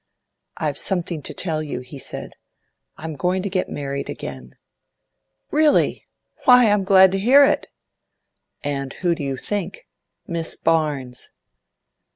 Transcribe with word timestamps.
'I've 0.57 0.79
something 0.79 1.21
to 1.21 1.31
tell 1.31 1.61
you,' 1.61 1.81
he 1.81 1.99
said. 1.99 2.33
'I'm 2.97 3.15
going 3.17 3.43
to 3.43 3.51
get 3.51 3.69
married 3.69 4.09
again.' 4.09 4.55
'Really? 5.51 6.07
Why, 6.45 6.71
I'm 6.71 6.83
glad 6.83 7.11
to 7.11 7.19
hear 7.19 7.43
it!' 7.43 7.67
'And 8.63 8.93
who 9.05 9.13
do 9.13 9.21
you 9.21 9.37
think? 9.37 9.87
Miss 10.25 10.55
Barnes. 10.55 11.29